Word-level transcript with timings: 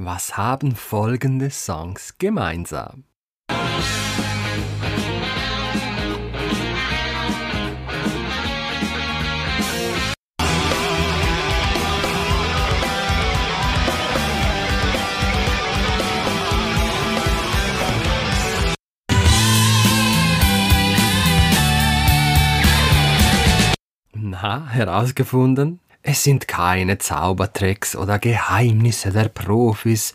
Was 0.00 0.36
haben 0.36 0.76
folgende 0.76 1.50
Songs 1.50 2.18
gemeinsam? 2.18 3.02
Na, 24.14 24.68
herausgefunden? 24.68 25.80
Es 26.02 26.24
sind 26.24 26.48
keine 26.48 26.98
Zaubertricks 26.98 27.96
oder 27.96 28.18
Geheimnisse 28.18 29.10
der 29.10 29.28
Profis, 29.28 30.14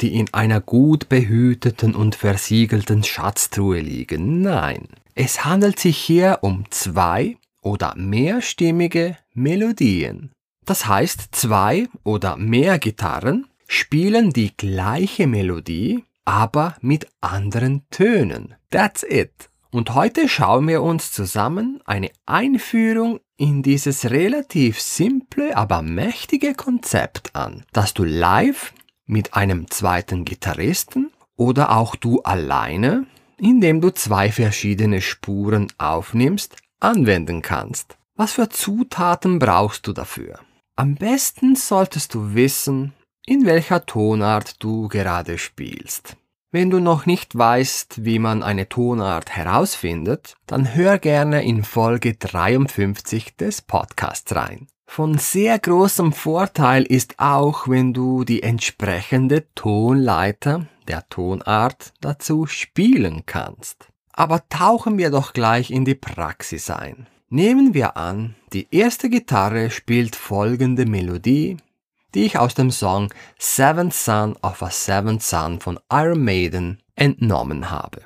die 0.00 0.14
in 0.14 0.32
einer 0.32 0.60
gut 0.60 1.08
behüteten 1.08 1.94
und 1.94 2.14
versiegelten 2.14 3.02
Schatztruhe 3.02 3.80
liegen. 3.80 4.42
Nein, 4.42 4.88
es 5.14 5.44
handelt 5.44 5.78
sich 5.78 5.98
hier 5.98 6.38
um 6.42 6.64
zwei 6.70 7.36
oder 7.60 7.94
mehrstimmige 7.96 9.16
Melodien. 9.34 10.30
Das 10.64 10.86
heißt, 10.86 11.28
zwei 11.32 11.88
oder 12.04 12.36
mehr 12.36 12.78
Gitarren 12.78 13.46
spielen 13.66 14.30
die 14.30 14.56
gleiche 14.56 15.26
Melodie, 15.26 16.04
aber 16.24 16.76
mit 16.80 17.06
anderen 17.20 17.82
Tönen. 17.90 18.54
That's 18.70 19.02
it. 19.02 19.48
Und 19.72 19.94
heute 19.94 20.28
schauen 20.28 20.68
wir 20.68 20.82
uns 20.82 21.12
zusammen 21.12 21.80
eine 21.86 22.10
Einführung 22.26 23.20
in 23.38 23.62
dieses 23.62 24.10
relativ 24.10 24.78
simple, 24.78 25.56
aber 25.56 25.80
mächtige 25.80 26.52
Konzept 26.52 27.34
an, 27.34 27.64
das 27.72 27.94
du 27.94 28.04
live 28.04 28.74
mit 29.06 29.32
einem 29.32 29.70
zweiten 29.70 30.26
Gitarristen 30.26 31.10
oder 31.36 31.74
auch 31.74 31.96
du 31.96 32.20
alleine, 32.20 33.06
indem 33.38 33.80
du 33.80 33.88
zwei 33.88 34.30
verschiedene 34.30 35.00
Spuren 35.00 35.72
aufnimmst, 35.78 36.56
anwenden 36.78 37.40
kannst. 37.40 37.96
Was 38.14 38.32
für 38.32 38.50
Zutaten 38.50 39.38
brauchst 39.38 39.86
du 39.86 39.94
dafür? 39.94 40.38
Am 40.76 40.96
besten 40.96 41.56
solltest 41.56 42.12
du 42.12 42.34
wissen, 42.34 42.92
in 43.24 43.46
welcher 43.46 43.86
Tonart 43.86 44.62
du 44.62 44.88
gerade 44.88 45.38
spielst. 45.38 46.18
Wenn 46.54 46.68
du 46.68 46.80
noch 46.80 47.06
nicht 47.06 47.38
weißt, 47.38 48.04
wie 48.04 48.18
man 48.18 48.42
eine 48.42 48.68
Tonart 48.68 49.30
herausfindet, 49.30 50.34
dann 50.46 50.74
hör 50.74 50.98
gerne 50.98 51.42
in 51.44 51.64
Folge 51.64 52.12
53 52.12 53.36
des 53.38 53.62
Podcasts 53.62 54.36
rein. 54.36 54.66
Von 54.84 55.16
sehr 55.16 55.58
großem 55.58 56.12
Vorteil 56.12 56.82
ist 56.82 57.14
auch, 57.16 57.68
wenn 57.68 57.94
du 57.94 58.24
die 58.24 58.42
entsprechende 58.42 59.46
Tonleiter 59.54 60.66
der 60.88 61.08
Tonart 61.08 61.94
dazu 62.02 62.44
spielen 62.44 63.22
kannst. 63.24 63.88
Aber 64.12 64.46
tauchen 64.50 64.98
wir 64.98 65.08
doch 65.08 65.32
gleich 65.32 65.70
in 65.70 65.86
die 65.86 65.94
Praxis 65.94 66.68
ein. 66.68 67.06
Nehmen 67.30 67.72
wir 67.72 67.96
an, 67.96 68.34
die 68.52 68.68
erste 68.70 69.08
Gitarre 69.08 69.70
spielt 69.70 70.16
folgende 70.16 70.84
Melodie 70.84 71.56
die 72.14 72.24
ich 72.24 72.38
aus 72.38 72.54
dem 72.54 72.70
Song 72.70 73.12
Seventh 73.38 73.94
Son 73.94 74.36
of 74.42 74.62
a 74.62 74.70
Seventh 74.70 75.22
Son 75.22 75.60
von 75.60 75.78
Iron 75.90 76.24
Maiden 76.24 76.82
entnommen 76.94 77.70
habe. 77.70 78.02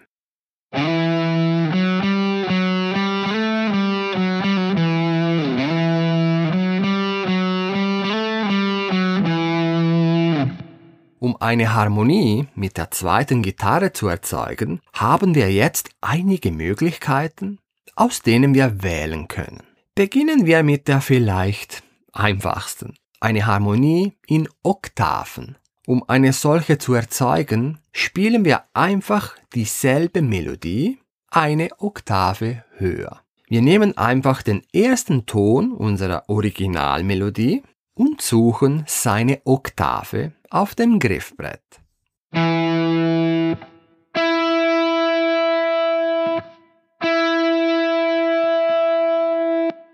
Um 11.18 11.36
eine 11.40 11.74
Harmonie 11.74 12.46
mit 12.54 12.76
der 12.76 12.90
zweiten 12.92 13.42
Gitarre 13.42 13.92
zu 13.92 14.06
erzeugen, 14.06 14.80
haben 14.92 15.34
wir 15.34 15.50
jetzt 15.50 15.90
einige 16.00 16.52
Möglichkeiten, 16.52 17.58
aus 17.96 18.22
denen 18.22 18.54
wir 18.54 18.82
wählen 18.82 19.26
können. 19.26 19.62
Beginnen 19.94 20.46
wir 20.46 20.62
mit 20.62 20.88
der 20.88 21.00
vielleicht 21.00 21.82
einfachsten 22.12 22.94
eine 23.20 23.46
Harmonie 23.46 24.12
in 24.26 24.48
Oktaven. 24.62 25.56
Um 25.86 26.02
eine 26.08 26.32
solche 26.32 26.78
zu 26.78 26.94
erzeugen, 26.94 27.78
spielen 27.92 28.44
wir 28.44 28.64
einfach 28.74 29.36
dieselbe 29.54 30.22
Melodie 30.22 30.98
eine 31.30 31.68
Oktave 31.78 32.64
höher. 32.76 33.20
Wir 33.48 33.62
nehmen 33.62 33.96
einfach 33.96 34.42
den 34.42 34.62
ersten 34.72 35.26
Ton 35.26 35.72
unserer 35.72 36.28
Originalmelodie 36.28 37.62
und 37.94 38.20
suchen 38.20 38.84
seine 38.86 39.40
Oktave 39.44 40.32
auf 40.50 40.74
dem 40.74 40.98
Griffbrett. 40.98 41.62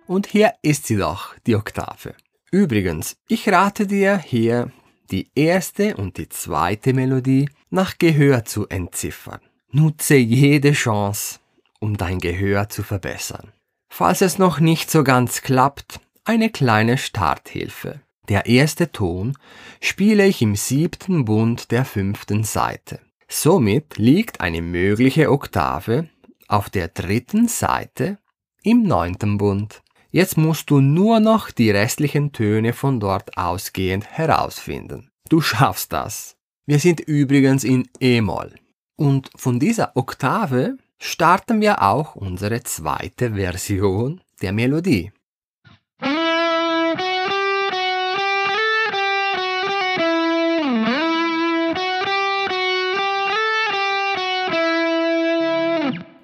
Und 0.07 0.27
hier 0.27 0.55
ist 0.63 0.87
sie 0.87 0.97
doch, 0.97 1.35
die 1.47 1.57
Oktave. 1.57 2.15
Übrigens, 2.53 3.17
ich 3.29 3.49
rate 3.49 3.87
dir 3.87 4.19
hier, 4.19 4.71
die 5.11 5.31
erste 5.35 5.97
und 5.97 6.19
die 6.19 6.29
zweite 6.29 6.93
Melodie 6.93 7.49
nach 7.71 7.97
Gehör 7.97 8.45
zu 8.45 8.69
entziffern. 8.69 9.41
Nutze 9.71 10.17
jede 10.17 10.73
Chance, 10.73 11.41
um 11.81 11.97
dein 11.97 12.19
Gehör 12.19 12.69
zu 12.69 12.83
verbessern. 12.83 13.53
Falls 13.89 14.21
es 14.21 14.39
noch 14.39 14.61
nicht 14.61 14.91
so 14.91 15.03
ganz 15.03 15.41
klappt, 15.41 15.99
eine 16.25 16.51
kleine 16.51 16.99
Starthilfe. 16.99 18.01
Der 18.29 18.45
erste 18.47 18.93
Ton 18.93 19.37
spiele 19.81 20.27
ich 20.27 20.43
im 20.43 20.55
siebten 20.55 21.25
Bund 21.25 21.71
der 21.71 21.87
fünften 21.87 22.45
Seite. 22.45 23.01
Somit 23.29 23.97
liegt 23.97 24.43
eine 24.43 24.61
mögliche 24.61 25.31
Oktave 25.31 26.09
auf 26.49 26.69
der 26.69 26.89
dritten 26.89 27.49
Seite 27.49 28.19
im 28.63 28.83
neunten 28.83 29.39
Bund. 29.39 29.82
Jetzt 30.15 30.37
musst 30.37 30.69
du 30.69 30.81
nur 30.81 31.21
noch 31.21 31.51
die 31.51 31.71
restlichen 31.71 32.33
Töne 32.33 32.75
von 32.75 33.01
dort 33.01 33.39
ausgehend 33.39 34.07
herausfinden. 34.07 35.11
Du 35.31 35.41
schaffst 35.41 35.91
das. 35.95 36.37
Wir 36.67 36.79
sind 36.79 37.01
übrigens 37.01 37.65
in 37.65 37.89
E-Moll. 37.99 38.55
Und 38.97 39.31
von 39.35 39.59
dieser 39.59 39.97
Oktave 39.97 40.77
starten 40.99 41.63
wir 41.63 41.81
auch 41.81 42.15
unsere 42.15 42.63
zweite 42.63 43.37
Version 43.37 44.21
der 44.43 44.53
Melodie. 44.53 45.13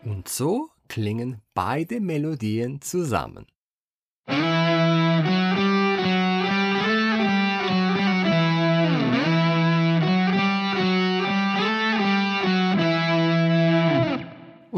Und 0.04 0.28
so 0.28 0.68
klingen 0.88 1.40
beide 1.54 2.00
Melodien 2.00 2.82
zusammen. 2.82 3.46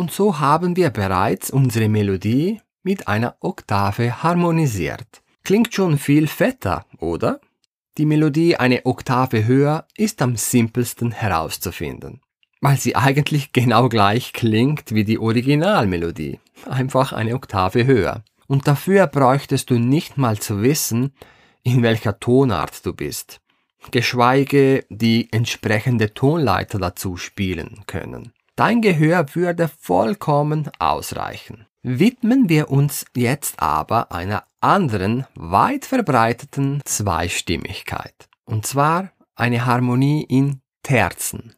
Und 0.01 0.11
so 0.11 0.41
haben 0.41 0.77
wir 0.77 0.89
bereits 0.89 1.51
unsere 1.51 1.91
Melodie 1.91 2.63
mit 2.83 3.07
einer 3.07 3.37
Oktave 3.41 4.23
harmonisiert. 4.23 5.21
Klingt 5.45 5.75
schon 5.75 5.99
viel 5.99 6.27
fetter, 6.27 6.87
oder? 7.01 7.39
Die 7.99 8.07
Melodie 8.07 8.57
eine 8.57 8.87
Oktave 8.87 9.45
höher 9.45 9.87
ist 9.99 10.23
am 10.23 10.37
simpelsten 10.37 11.13
herauszufinden, 11.13 12.23
weil 12.63 12.79
sie 12.79 12.97
eigentlich 12.97 13.53
genau 13.53 13.91
gleich 13.91 14.33
klingt 14.33 14.95
wie 14.95 15.05
die 15.05 15.19
Originalmelodie, 15.19 16.41
einfach 16.65 17.13
eine 17.13 17.35
Oktave 17.35 17.85
höher 17.85 18.25
und 18.47 18.69
dafür 18.69 19.07
bräuchtest 19.07 19.69
du 19.69 19.79
nicht 19.79 20.17
mal 20.17 20.39
zu 20.39 20.63
wissen, 20.63 21.13
in 21.63 21.83
welcher 21.83 22.19
Tonart 22.19 22.87
du 22.87 22.95
bist, 22.95 23.43
geschweige 23.91 24.83
die 24.89 25.29
entsprechende 25.31 26.15
Tonleiter 26.15 26.79
dazu 26.79 27.19
spielen 27.19 27.83
können. 27.87 28.33
Dein 28.61 28.83
Gehör 28.83 29.35
würde 29.35 29.69
vollkommen 29.69 30.69
ausreichen. 30.79 31.65
Widmen 31.83 32.51
wir 32.51 32.71
uns 32.71 33.07
jetzt 33.17 33.63
aber 33.63 34.13
einer 34.13 34.45
anderen, 34.61 35.25
weit 35.35 35.87
verbreiteten 35.87 36.83
Zweistimmigkeit, 36.85 38.29
und 38.45 38.67
zwar 38.67 39.13
eine 39.35 39.65
Harmonie 39.65 40.27
in 40.29 40.61
Terzen. 40.83 41.55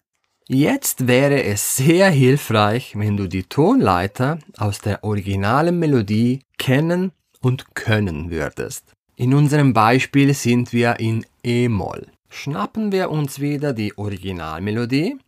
Jetzt 0.47 1.09
wäre 1.09 1.43
es 1.43 1.75
sehr 1.75 2.09
hilfreich, 2.09 2.93
wenn 2.97 3.17
du 3.17 3.27
die 3.27 3.43
Tonleiter 3.43 4.39
aus 4.57 4.79
der 4.79 5.03
originalen 5.03 5.81
Melodie 5.81 6.45
kennen 6.57 7.11
und 7.41 7.75
können 7.75 8.31
würdest. 8.31 8.93
In 9.17 9.35
unserem 9.35 9.73
Beispiel 9.73 10.35
sind 10.35 10.73
wir 10.73 11.01
in 11.01 11.27
E-Moll. 11.43 12.07
Schnappen 12.29 12.93
wir 12.93 13.11
uns 13.11 13.41
wieder 13.41 13.73
die 13.73 13.99
Originalmelodie. 13.99 15.19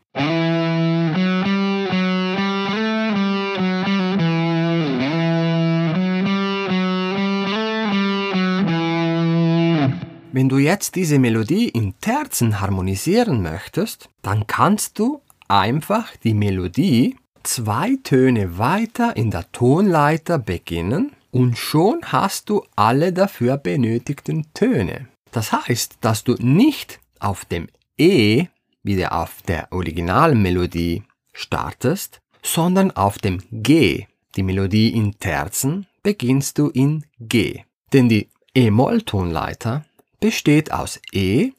Wenn 10.36 10.48
du 10.48 10.58
jetzt 10.58 10.96
diese 10.96 11.20
Melodie 11.20 11.68
in 11.68 11.94
Terzen 12.00 12.60
harmonisieren 12.60 13.40
möchtest, 13.40 14.08
dann 14.20 14.48
kannst 14.48 14.98
du 14.98 15.22
einfach 15.46 16.16
die 16.16 16.34
Melodie 16.34 17.14
zwei 17.44 17.96
Töne 18.02 18.58
weiter 18.58 19.16
in 19.16 19.30
der 19.30 19.52
Tonleiter 19.52 20.40
beginnen 20.40 21.12
und 21.30 21.56
schon 21.56 22.00
hast 22.06 22.48
du 22.48 22.64
alle 22.74 23.12
dafür 23.12 23.58
benötigten 23.58 24.52
Töne. 24.54 25.06
Das 25.30 25.52
heißt, 25.52 25.98
dass 26.00 26.24
du 26.24 26.34
nicht 26.40 26.98
auf 27.20 27.44
dem 27.44 27.68
E, 27.96 28.46
wie 28.82 29.06
auf 29.06 29.40
der 29.42 29.70
originalen 29.70 30.42
Melodie, 30.42 31.04
startest, 31.32 32.18
sondern 32.42 32.90
auf 32.90 33.18
dem 33.18 33.40
G. 33.52 34.06
Die 34.34 34.42
Melodie 34.42 34.88
in 34.88 35.16
Terzen 35.20 35.86
beginnst 36.02 36.58
du 36.58 36.70
in 36.70 37.04
G. 37.20 37.62
Denn 37.92 38.08
die 38.08 38.30
E-Moll-Tonleiter 38.56 39.84
besteht 40.24 40.72
aus 40.72 41.02
E, 41.12 41.50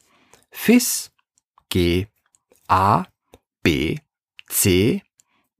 Fis, 0.50 1.12
G, 1.68 2.08
A, 2.66 3.04
B, 3.62 3.98
C, 4.48 5.02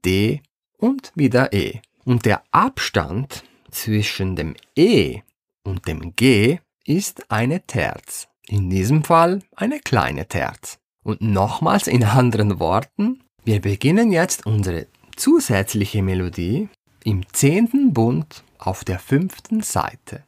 D 0.04 0.42
und 0.76 1.12
wieder 1.14 1.52
E. 1.52 1.82
Und 2.04 2.26
der 2.26 2.42
Abstand 2.50 3.44
zwischen 3.70 4.34
dem 4.34 4.56
E 4.74 5.20
und 5.62 5.86
dem 5.86 6.16
G 6.16 6.58
ist 6.84 7.30
eine 7.30 7.64
Terz. 7.64 8.26
In 8.48 8.70
diesem 8.70 9.04
Fall 9.04 9.38
eine 9.54 9.78
kleine 9.78 10.26
Terz. 10.26 10.80
Und 11.04 11.20
nochmals 11.20 11.86
in 11.86 12.02
anderen 12.02 12.58
Worten, 12.58 13.22
wir 13.44 13.60
beginnen 13.60 14.10
jetzt 14.10 14.46
unsere 14.46 14.88
zusätzliche 15.14 16.02
Melodie 16.02 16.68
im 17.04 17.22
zehnten 17.32 17.92
Bund 17.92 18.42
auf 18.58 18.82
der 18.82 18.98
fünften 18.98 19.62
Seite. 19.62 20.24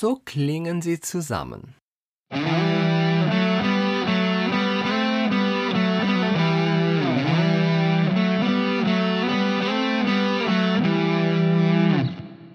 So 0.00 0.18
klingen 0.24 0.80
sie 0.80 0.98
zusammen. 0.98 1.74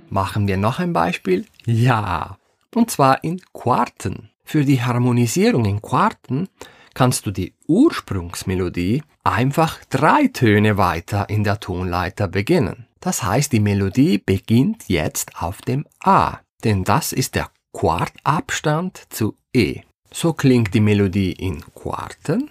Machen 0.10 0.48
wir 0.48 0.58
noch 0.58 0.80
ein 0.80 0.92
Beispiel? 0.92 1.46
Ja, 1.68 2.40
und 2.74 2.90
zwar 2.90 3.24
in 3.24 3.40
Quarten. 3.54 4.32
Für 4.44 4.66
die 4.66 4.82
Harmonisierung 4.82 5.66
in 5.66 5.84
Quarten 5.84 6.50
kannst 6.96 7.28
du 7.28 7.32
die 7.32 7.54
Ursprungsmelodie 7.68 9.04
einfach 9.24 9.84
drei 9.92 10.30
Töne 10.34 10.78
weiter 10.78 11.30
in 11.30 11.44
der 11.44 11.60
Tonleiter 11.60 12.28
beginnen. 12.28 12.88
Das 13.02 13.22
heißt, 13.22 13.52
die 13.52 13.60
Melodie 13.60 14.18
beginnt 14.18 14.90
jetzt 14.90 15.40
auf 15.40 15.62
dem 15.62 15.86
A, 16.04 16.40
denn 16.64 16.84
das 16.84 17.12
ist 17.12 17.36
der 17.36 17.50
Quartabstand 17.74 19.04
zu 19.10 19.36
E. 19.54 19.82
So 20.12 20.34
klingt 20.34 20.74
die 20.74 20.80
Melodie 20.80 21.34
in 21.34 21.62
Quarten. 21.74 22.50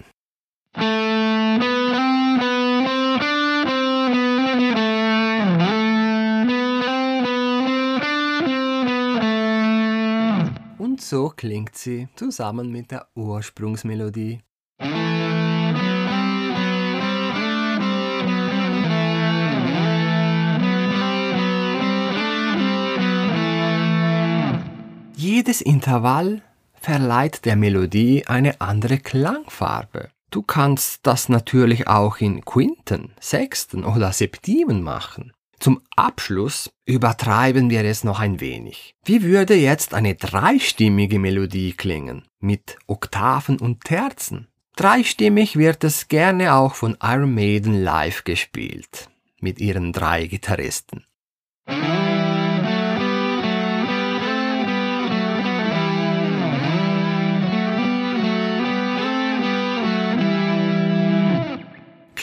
Und 10.77 11.01
so 11.01 11.29
klingt 11.35 11.75
sie 11.75 12.07
zusammen 12.15 12.71
mit 12.71 12.91
der 12.91 13.07
Ursprungsmelodie. 13.15 14.41
Jedes 25.17 25.61
Intervall 25.61 26.41
verleiht 26.73 27.45
der 27.45 27.55
Melodie 27.55 28.25
eine 28.27 28.59
andere 28.59 28.97
Klangfarbe. 28.97 30.09
Du 30.29 30.41
kannst 30.41 31.07
das 31.07 31.29
natürlich 31.29 31.87
auch 31.87 32.17
in 32.17 32.43
Quinten, 32.43 33.13
Sechsten 33.21 33.85
oder 33.85 34.11
Septimen 34.11 34.83
machen. 34.83 35.31
Zum 35.57 35.81
Abschluss 35.95 36.69
übertreiben 36.85 37.69
wir 37.69 37.85
es 37.85 38.03
noch 38.03 38.19
ein 38.19 38.41
wenig. 38.41 38.93
Wie 39.05 39.23
würde 39.23 39.55
jetzt 39.55 39.93
eine 39.93 40.15
dreistimmige 40.15 41.17
Melodie 41.17 41.71
klingen, 41.71 42.25
mit 42.41 42.77
Oktaven 42.87 43.57
und 43.57 43.85
Terzen? 43.85 44.49
Dreistimmig 44.75 45.55
wird 45.55 45.85
es 45.85 46.09
gerne 46.09 46.55
auch 46.55 46.75
von 46.75 46.97
Iron 47.01 47.33
Maiden 47.33 47.81
live 47.81 48.25
gespielt, 48.25 49.09
mit 49.39 49.61
ihren 49.61 49.93
drei 49.93 50.27
Gitarristen. 50.27 51.05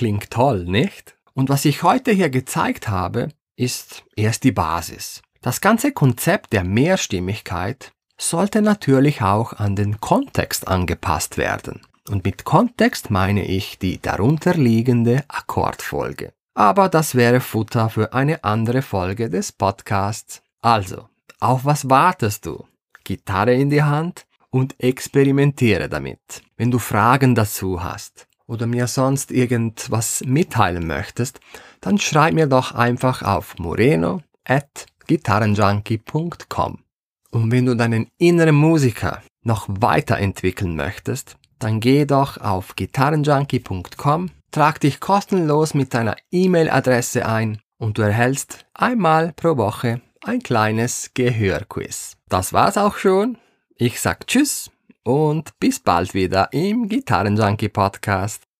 Klingt 0.02 0.32
toll, 0.32 0.64
nicht? 0.64 1.16
Und 1.32 1.49
was 1.49 1.64
ich 1.64 1.84
heute 1.84 2.10
hier 2.10 2.28
gezeigt 2.28 2.88
habe, 2.88 3.28
ist 3.54 4.02
erst 4.16 4.43
die 4.43 4.50
Basis. 4.50 5.22
Das 5.43 5.60
ganze 5.60 5.93
Konzept 5.93 6.52
der 6.52 6.64
Mehrstimmigkeit 6.64 7.93
sollte 8.19 8.62
natürlich 8.62 9.22
auch 9.22 9.52
an 9.52 9.76
den 9.76 10.00
Kontext 10.00 10.66
angepasst 10.66 11.38
werden. 11.38 11.82
Und 12.08 12.25
mit 12.25 12.43
Kontext 12.43 13.12
meine 13.12 13.44
ich 13.44 13.78
die 13.78 14.02
darunterliegende 14.02 15.22
Akkordfolge. 15.28 16.32
Aber 16.54 16.88
das 16.88 17.14
wäre 17.14 17.38
Futter 17.38 17.88
für 17.88 18.12
eine 18.12 18.43
andere 18.43 18.82
Folge 18.82 19.31
des 19.31 19.52
Podcasts. 19.52 20.43
Also, 20.62 21.06
auf 21.38 21.64
was 21.64 21.88
wartest 21.88 22.46
du? 22.46 22.66
Gitarre 23.04 23.54
in 23.54 23.70
die 23.70 23.84
Hand 23.84 24.26
und 24.50 24.75
experimentiere 24.81 25.88
damit. 25.88 26.43
Wenn 26.56 26.72
du 26.72 26.81
Fragen 26.81 27.37
dazu 27.37 27.84
hast, 27.84 28.26
oder 28.52 28.66
mir 28.66 28.87
sonst 28.87 29.32
irgendwas 29.32 30.22
mitteilen 30.26 30.87
möchtest, 30.87 31.40
dann 31.81 31.99
schreib 31.99 32.34
mir 32.34 32.46
doch 32.46 32.72
einfach 32.72 33.22
auf 33.22 33.58
moreno 33.58 34.20
at 34.44 34.87
gitarrenjunkie.com. 35.06 36.78
Und 37.31 37.50
wenn 37.50 37.66
du 37.66 37.75
deinen 37.75 38.08
inneren 38.19 38.54
Musiker 38.54 39.22
noch 39.43 39.66
weiterentwickeln 39.69 40.76
möchtest, 40.76 41.37
dann 41.58 41.81
geh 41.81 42.04
doch 42.04 42.37
auf 42.37 42.76
gitarrenjunkie.com, 42.76 44.31
trag 44.50 44.81
dich 44.81 45.00
kostenlos 45.00 45.72
mit 45.72 45.94
deiner 45.94 46.16
E-Mail-Adresse 46.31 47.26
ein 47.26 47.58
und 47.78 47.96
du 47.96 48.02
erhältst 48.02 48.66
einmal 48.75 49.32
pro 49.32 49.56
Woche 49.56 50.02
ein 50.23 50.42
kleines 50.42 51.12
Gehörquiz. 51.14 52.18
Das 52.28 52.52
war's 52.52 52.76
auch 52.76 52.97
schon. 52.97 53.38
Ich 53.76 53.99
sag 54.00 54.26
Tschüss 54.26 54.72
und 55.04 55.59
bis 55.59 55.80
bald 55.80 56.14
wieder 56.14 56.52
im 56.52 56.88
Gitarrenjunkie 56.88 57.68
Podcast. 57.68 58.51